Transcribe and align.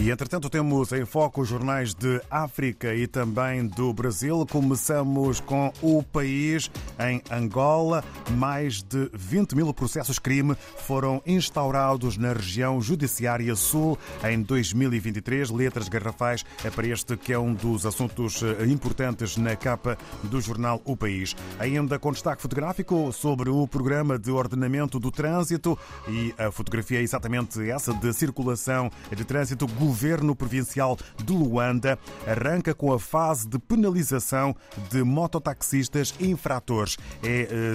E 0.00 0.12
entretanto 0.12 0.48
temos 0.48 0.92
em 0.92 1.04
foco 1.04 1.40
os 1.40 1.48
jornais 1.48 1.92
de 1.92 2.20
África 2.30 2.94
e 2.94 3.08
também 3.08 3.66
do 3.66 3.92
Brasil. 3.92 4.46
Começamos 4.48 5.40
com 5.40 5.72
o 5.82 6.04
país 6.04 6.70
em 7.00 7.20
Angola. 7.28 8.04
Mais 8.30 8.80
de 8.80 9.10
20 9.12 9.56
mil 9.56 9.74
processos 9.74 10.20
crime 10.20 10.54
foram 10.86 11.20
instaurados 11.26 12.16
na 12.16 12.32
região 12.32 12.80
judiciária 12.80 13.56
sul 13.56 13.98
em 14.22 14.40
2023. 14.40 15.50
Letras 15.50 15.88
garrafais 15.88 16.44
é 16.64 16.70
para 16.70 16.86
este 16.86 17.16
que 17.16 17.32
é 17.32 17.38
um 17.38 17.52
dos 17.52 17.84
assuntos 17.84 18.40
eh, 18.44 18.66
importantes 18.66 19.36
na 19.36 19.56
capa 19.56 19.98
do 20.22 20.40
jornal 20.40 20.80
O 20.84 20.96
País. 20.96 21.34
Ainda 21.58 21.98
com 21.98 22.12
destaque 22.12 22.40
fotográfico 22.40 23.12
sobre 23.12 23.50
o 23.50 23.66
programa 23.66 24.16
de 24.16 24.30
ordenamento 24.30 25.00
do 25.00 25.10
trânsito 25.10 25.76
e 26.06 26.32
a 26.38 26.52
fotografia 26.52 27.00
é 27.00 27.02
exatamente 27.02 27.68
essa 27.68 27.92
de 27.92 28.12
circulação 28.12 28.88
de 29.10 29.24
trânsito 29.24 29.66
governo 29.88 30.36
provincial 30.36 30.98
de 31.24 31.32
Luanda 31.32 31.98
arranca 32.26 32.74
com 32.74 32.92
a 32.92 33.00
fase 33.00 33.48
de 33.48 33.58
penalização 33.58 34.54
de 34.90 35.02
mototaxistas 35.02 36.14
infratores. 36.20 36.98
É 37.22 37.48
eh, 37.50 37.72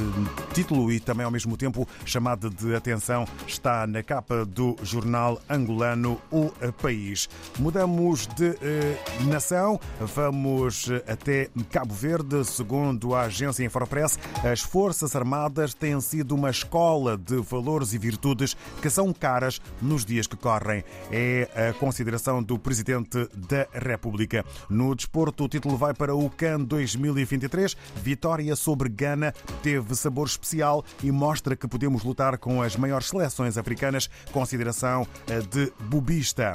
título 0.53 0.91
e 0.91 0.99
também 0.99 1.25
ao 1.25 1.31
mesmo 1.31 1.57
tempo 1.57 1.87
chamada 2.05 2.51
de 2.51 2.75
atenção 2.75 3.25
está 3.47 3.87
na 3.87 4.03
capa 4.03 4.45
do 4.45 4.75
jornal 4.83 5.41
angolano 5.49 6.21
O 6.29 6.51
País. 6.79 7.27
Mudamos 7.57 8.27
de 8.27 8.55
eh, 8.61 8.97
nação, 9.25 9.79
vamos 9.99 10.87
até 11.07 11.49
Cabo 11.71 11.95
Verde. 11.95 12.45
Segundo 12.45 13.15
a 13.15 13.21
agência 13.23 13.65
Infopress, 13.65 14.19
as 14.43 14.61
Forças 14.61 15.15
Armadas 15.15 15.73
têm 15.73 15.99
sido 15.99 16.35
uma 16.35 16.51
escola 16.51 17.17
de 17.17 17.37
valores 17.37 17.93
e 17.93 17.97
virtudes 17.97 18.55
que 18.81 18.89
são 18.89 19.11
caras 19.11 19.59
nos 19.81 20.05
dias 20.05 20.27
que 20.27 20.35
correm. 20.35 20.83
É 21.11 21.69
a 21.69 21.73
consideração 21.73 22.02
consideração 22.03 22.43
do 22.43 22.59
Presidente 22.59 23.29
da 23.33 23.65
República. 23.71 24.43
No 24.69 24.93
desporto, 24.93 25.45
o 25.45 25.47
título 25.47 25.77
vai 25.77 25.93
para 25.93 26.13
o 26.13 26.29
CAN 26.29 26.59
2023. 26.59 27.77
Vitória 27.95 28.55
sobre 28.57 28.89
Gana 28.89 29.33
teve 29.61 29.95
sabor 29.95 30.27
especial 30.27 30.83
e 31.01 31.11
mostra 31.11 31.55
que 31.55 31.67
podemos 31.67 32.03
lutar 32.03 32.37
com 32.37 32.61
as 32.61 32.75
maiores 32.75 33.07
seleções 33.07 33.57
africanas. 33.57 34.09
Consideração 34.33 35.07
de 35.49 35.71
bubista. 35.85 36.53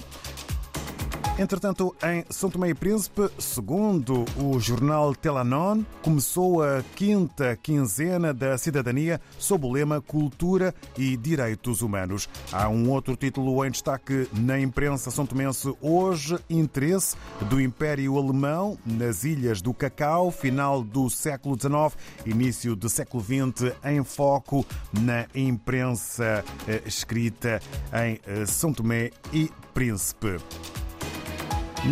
Entretanto, 1.38 1.94
em 2.02 2.24
São 2.28 2.50
Tomé 2.50 2.70
e 2.70 2.74
Príncipe, 2.74 3.30
segundo 3.38 4.24
o 4.36 4.58
jornal 4.58 5.14
Telanon, 5.14 5.84
começou 6.02 6.64
a 6.64 6.82
quinta 6.96 7.56
quinzena 7.62 8.34
da 8.34 8.58
cidadania 8.58 9.20
sob 9.38 9.64
o 9.64 9.72
lema 9.72 10.00
Cultura 10.00 10.74
e 10.96 11.16
Direitos 11.16 11.80
Humanos. 11.80 12.28
Há 12.50 12.68
um 12.68 12.90
outro 12.90 13.14
título 13.14 13.64
em 13.64 13.70
destaque 13.70 14.28
na 14.32 14.58
imprensa 14.58 15.12
são 15.12 15.24
tomense 15.24 15.72
hoje, 15.80 16.36
interesse 16.50 17.16
do 17.48 17.60
Império 17.60 18.18
Alemão 18.18 18.76
nas 18.84 19.22
Ilhas 19.22 19.62
do 19.62 19.72
Cacau, 19.72 20.32
final 20.32 20.82
do 20.82 21.08
século 21.08 21.56
XIX, 21.56 21.96
início 22.26 22.74
do 22.74 22.88
século 22.88 23.22
XX, 23.22 23.76
em 23.84 24.02
foco 24.02 24.66
na 25.00 25.26
imprensa 25.32 26.44
eh, 26.66 26.82
escrita 26.84 27.60
em 27.92 28.18
eh, 28.26 28.44
São 28.44 28.72
Tomé 28.72 29.12
e 29.32 29.48
Príncipe. 29.72 30.38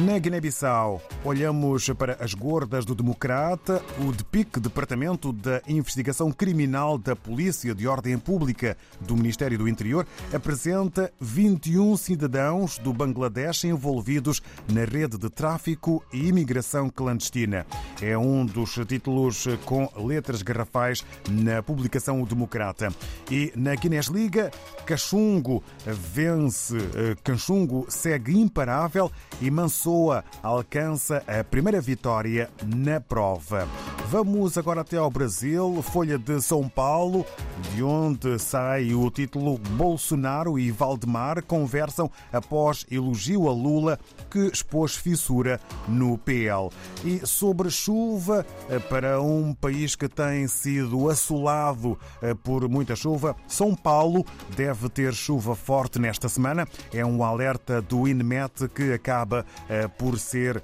Na 0.04 0.18
Guiné-Bissau, 0.18 1.00
olhamos 1.24 1.88
para 1.96 2.18
as 2.22 2.34
gordas 2.34 2.84
do 2.84 2.94
Democrata. 2.94 3.82
O 4.06 4.12
DPIC, 4.12 4.60
Departamento 4.60 5.32
da 5.32 5.62
Investigação 5.66 6.30
Criminal 6.30 6.98
da 6.98 7.16
Polícia 7.16 7.74
de 7.74 7.88
Ordem 7.88 8.18
Pública 8.18 8.76
do 9.00 9.16
Ministério 9.16 9.56
do 9.56 9.66
Interior, 9.66 10.06
apresenta 10.34 11.10
21 11.18 11.96
cidadãos 11.96 12.76
do 12.76 12.92
Bangladesh 12.92 13.64
envolvidos 13.64 14.42
na 14.70 14.84
rede 14.84 15.16
de 15.16 15.30
tráfico 15.30 16.04
e 16.12 16.28
imigração 16.28 16.90
clandestina. 16.90 17.64
É 18.02 18.18
um 18.18 18.44
dos 18.44 18.74
títulos 18.86 19.46
com 19.64 19.90
letras 19.96 20.42
garrafais 20.42 21.02
na 21.30 21.62
publicação 21.62 22.20
O 22.20 22.26
Democrata. 22.26 22.92
E 23.30 23.50
na 23.56 23.74
Guinness 23.74 24.08
Liga, 24.08 24.50
Cachungo 24.84 25.64
vence. 25.86 26.76
Cachungo 27.24 27.86
segue 27.88 28.38
imparável 28.38 29.10
e 29.40 29.50
Manso 29.50 29.85
Pessoa 29.86 30.24
alcança 30.42 31.22
a 31.28 31.44
primeira 31.44 31.80
vitória 31.80 32.50
na 32.60 33.00
prova. 33.00 33.68
Vamos 34.08 34.56
agora 34.56 34.82
até 34.82 34.96
ao 34.96 35.10
Brasil, 35.10 35.82
Folha 35.82 36.16
de 36.16 36.40
São 36.40 36.68
Paulo, 36.68 37.26
de 37.74 37.82
onde 37.82 38.38
sai 38.38 38.94
o 38.94 39.10
título 39.10 39.58
Bolsonaro 39.58 40.60
e 40.60 40.70
Valdemar 40.70 41.42
conversam 41.42 42.08
após 42.32 42.86
elogio 42.88 43.48
a 43.48 43.52
Lula 43.52 43.98
que 44.30 44.46
expôs 44.46 44.94
fissura 44.94 45.60
no 45.88 46.16
PL. 46.18 46.70
E 47.04 47.26
sobre 47.26 47.68
chuva 47.68 48.46
eh, 48.70 48.78
para 48.78 49.20
um 49.20 49.52
país 49.52 49.96
que 49.96 50.08
tem 50.08 50.46
sido 50.46 51.10
assolado 51.10 51.98
eh, 52.22 52.32
por 52.32 52.68
muita 52.68 52.94
chuva, 52.94 53.34
São 53.48 53.74
Paulo 53.74 54.24
deve 54.56 54.88
ter 54.88 55.14
chuva 55.14 55.56
forte 55.56 55.98
nesta 55.98 56.28
semana. 56.28 56.68
É 56.94 57.04
um 57.04 57.24
alerta 57.24 57.82
do 57.82 58.06
INMET 58.06 58.68
que 58.68 58.92
acaba 58.92 59.44
eh, 59.68 59.88
por 59.88 60.16
ser 60.16 60.62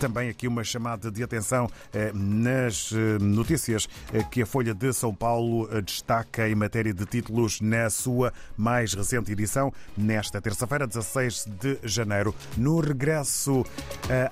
também 0.00 0.28
aqui 0.28 0.48
uma 0.48 0.64
chamada 0.64 1.10
de 1.10 1.22
atenção 1.22 1.68
nas 2.14 2.79
eh, 2.92 3.18
notícias 3.22 3.88
eh, 4.12 4.22
que 4.30 4.42
a 4.42 4.46
Folha 4.46 4.74
de 4.74 4.92
São 4.92 5.14
Paulo 5.14 5.68
eh, 5.70 5.80
destaca 5.80 6.48
em 6.48 6.54
matéria 6.54 6.92
de 6.92 7.04
títulos 7.04 7.60
na 7.60 7.88
sua 7.90 8.32
mais 8.56 8.94
recente 8.94 9.32
edição, 9.32 9.72
nesta 9.96 10.40
terça-feira, 10.40 10.86
16 10.86 11.46
de 11.60 11.78
janeiro. 11.82 12.34
No 12.56 12.80
regresso 12.80 13.64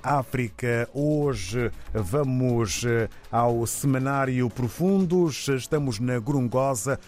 à 0.03 0.19
África, 0.19 0.89
hoje 0.93 1.71
vamos 1.93 2.85
ao 3.31 3.67
Semanário 3.67 4.49
Profundos. 4.51 5.49
Estamos 5.49 5.99
na 5.99 6.19
Gorongosa 6.19 6.99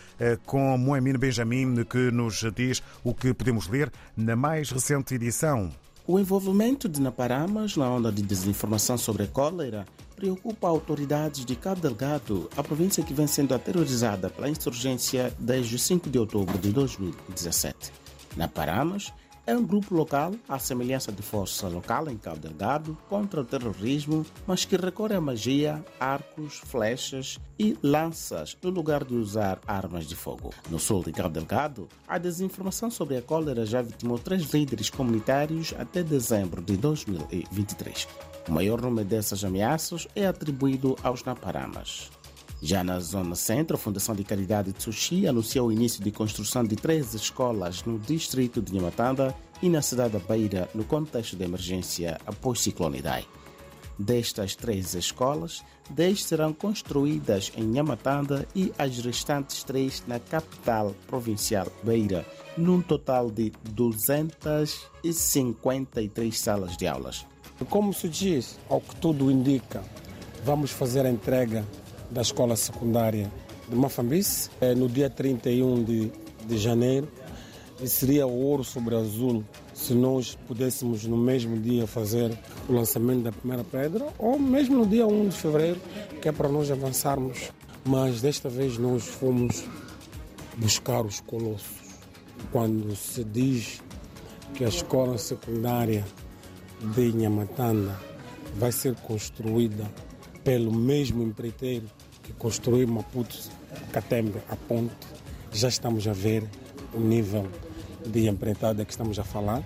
com 0.46 0.76
Moemine 0.78 1.18
Benjamin, 1.18 1.84
que 1.84 2.10
nos 2.10 2.44
diz 2.54 2.82
o 3.02 3.14
que 3.14 3.34
podemos 3.34 3.68
ler 3.68 3.90
na 4.16 4.36
mais 4.36 4.70
recente 4.70 5.14
edição. 5.14 5.72
O 6.12 6.18
envolvimento 6.18 6.88
de 6.88 7.00
Naparamas 7.00 7.76
na 7.76 7.88
onda 7.88 8.10
de 8.10 8.20
desinformação 8.20 8.98
sobre 8.98 9.22
a 9.22 9.26
cólera 9.28 9.86
preocupa 10.16 10.66
autoridades 10.66 11.44
de 11.44 11.54
Cabo 11.54 11.80
Delgado, 11.80 12.50
a 12.56 12.64
província 12.64 13.04
que 13.04 13.14
vem 13.14 13.28
sendo 13.28 13.54
aterrorizada 13.54 14.28
pela 14.28 14.48
insurgência 14.48 15.32
desde 15.38 15.78
5 15.78 16.10
de 16.10 16.18
outubro 16.18 16.58
de 16.58 16.72
2017. 16.72 17.92
Naparamas 18.36 19.12
é 19.50 19.56
um 19.56 19.64
grupo 19.64 19.96
local, 19.96 20.32
à 20.48 20.60
semelhança 20.60 21.10
de 21.10 21.22
força 21.22 21.66
local 21.66 22.08
em 22.08 22.16
Cabo 22.16 22.38
Delgado, 22.38 22.96
contra 23.08 23.40
o 23.40 23.44
terrorismo, 23.44 24.24
mas 24.46 24.64
que 24.64 24.76
recorre 24.76 25.16
à 25.16 25.20
magia, 25.20 25.84
arcos, 25.98 26.58
flechas 26.66 27.36
e 27.58 27.76
lanças 27.82 28.56
no 28.62 28.70
lugar 28.70 29.02
de 29.02 29.16
usar 29.16 29.58
armas 29.66 30.06
de 30.06 30.14
fogo. 30.14 30.54
No 30.70 30.78
sul 30.78 31.02
de 31.02 31.10
Cabo 31.10 31.30
Delgado, 31.30 31.88
a 32.06 32.16
desinformação 32.16 32.92
sobre 32.92 33.16
a 33.16 33.22
cólera 33.22 33.66
já 33.66 33.82
vitimou 33.82 34.20
três 34.20 34.42
líderes 34.42 34.88
comunitários 34.88 35.74
até 35.76 36.00
dezembro 36.00 36.62
de 36.62 36.76
2023. 36.76 38.06
O 38.48 38.52
maior 38.52 38.80
número 38.80 39.08
dessas 39.08 39.42
ameaças 39.42 40.06
é 40.14 40.28
atribuído 40.28 40.96
aos 41.02 41.24
Naparamas. 41.24 42.08
Já 42.62 42.84
na 42.84 43.00
zona 43.00 43.34
centro, 43.34 43.76
a 43.76 43.78
Fundação 43.78 44.14
de 44.14 44.22
Caridade 44.22 44.70
de 44.72 44.82
Sushi 44.82 45.26
anunciou 45.26 45.68
o 45.68 45.72
início 45.72 46.04
de 46.04 46.10
construção 46.10 46.62
de 46.62 46.76
três 46.76 47.14
escolas 47.14 47.82
no 47.84 47.98
distrito 47.98 48.60
de 48.60 48.74
Nhamatanda 48.74 49.34
e 49.62 49.70
na 49.70 49.80
cidade 49.80 50.12
da 50.12 50.18
Beira, 50.18 50.68
no 50.74 50.84
contexto 50.84 51.36
de 51.36 51.44
emergência 51.44 52.20
após 52.26 52.60
ciclone. 52.60 53.02
Destas 53.98 54.54
três 54.54 54.94
escolas, 54.94 55.64
dez 55.88 56.22
serão 56.24 56.52
construídas 56.52 57.50
em 57.56 57.64
Nhamatanda 57.64 58.46
e 58.54 58.70
as 58.78 58.98
restantes 58.98 59.62
três 59.62 60.02
na 60.06 60.18
capital 60.18 60.94
provincial 61.06 61.66
Beira, 61.82 62.26
num 62.58 62.82
total 62.82 63.30
de 63.30 63.54
253 63.70 66.38
salas 66.38 66.76
de 66.76 66.86
aulas. 66.86 67.24
Como 67.70 67.94
se 67.94 68.06
diz, 68.08 68.58
ao 68.68 68.80
que 68.80 68.96
tudo 68.96 69.30
indica, 69.30 69.84
vamos 70.44 70.70
fazer 70.70 71.06
a 71.06 71.10
entrega 71.10 71.64
da 72.10 72.22
escola 72.22 72.56
secundária 72.56 73.30
de 73.68 73.76
Mafambice 73.76 74.50
é, 74.60 74.74
no 74.74 74.88
dia 74.88 75.08
31 75.08 75.84
de, 75.84 76.12
de 76.46 76.58
janeiro. 76.58 77.08
E 77.82 77.88
seria 77.88 78.26
ouro 78.26 78.62
sobre 78.62 78.94
azul 78.94 79.42
se 79.72 79.94
nós 79.94 80.36
pudéssemos 80.46 81.06
no 81.06 81.16
mesmo 81.16 81.58
dia 81.58 81.86
fazer 81.86 82.36
o 82.68 82.72
lançamento 82.72 83.22
da 83.22 83.32
primeira 83.32 83.64
pedra 83.64 84.06
ou 84.18 84.38
mesmo 84.38 84.76
no 84.78 84.86
dia 84.86 85.06
1 85.06 85.28
de 85.28 85.36
fevereiro, 85.36 85.80
que 86.20 86.28
é 86.28 86.32
para 86.32 86.48
nós 86.48 86.70
avançarmos. 86.70 87.50
Mas 87.82 88.20
desta 88.20 88.50
vez 88.50 88.76
nós 88.76 89.04
fomos 89.06 89.64
buscar 90.58 91.00
os 91.06 91.20
colossos. 91.20 91.80
Quando 92.52 92.94
se 92.94 93.24
diz 93.24 93.82
que 94.52 94.64
a 94.64 94.68
escola 94.68 95.16
secundária 95.16 96.04
de 96.94 97.12
Nhamatanda 97.12 97.98
vai 98.56 98.72
ser 98.72 98.94
construída 98.96 99.90
pelo 100.44 100.74
mesmo 100.74 101.22
empreiteiro 101.22 101.86
que 102.22 102.32
construiu 102.34 102.86
Maputo 102.88 103.36
Catembe, 103.92 104.38
a 104.48 104.56
ponte, 104.56 104.94
já 105.52 105.68
estamos 105.68 106.06
a 106.06 106.12
ver 106.12 106.48
o 106.94 107.00
nível 107.00 107.46
de 108.06 108.28
empreitada 108.28 108.84
que 108.84 108.90
estamos 108.90 109.18
a 109.18 109.24
falar. 109.24 109.62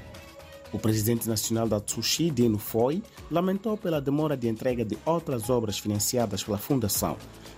O 0.73 0.79
presidente 0.79 1.29
nacional 1.29 1.69
da 1.69 1.81
Tsushi, 1.81 2.31
Dino 2.31 2.59
Foi, 2.59 3.03
lamentou 3.31 3.77
pela 3.77 4.01
demora 4.01 4.37
de 4.37 4.49
entrega 4.49 4.85
de 4.85 4.99
outras 5.05 5.49
obras 5.49 5.79
financiadas 5.79 6.43
pela 6.43 6.59
Fundação. 6.59 7.17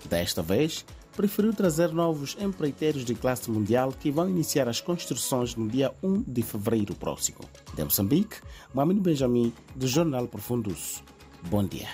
Desta 0.08 0.42
vez, 0.42 0.84
preferiu 1.16 1.54
trazer 1.54 1.92
novos 1.92 2.36
empreiteiros 2.38 3.04
de 3.04 3.14
classe 3.14 3.50
mundial 3.50 3.90
que 3.90 4.10
vão 4.10 4.28
iniciar 4.28 4.68
as 4.68 4.82
construções 4.82 5.56
no 5.56 5.66
dia 5.66 5.94
1 6.02 6.24
de 6.26 6.42
fevereiro 6.42 6.94
próximo. 6.94 7.38
De 7.74 7.82
Moçambique, 7.82 8.36
Mohamed 8.74 9.00
Benjamin, 9.00 9.52
do 9.74 9.88
Jornal 9.88 10.28
Profundus. 10.28 11.02
Bom 11.48 11.64
dia. 11.64 11.88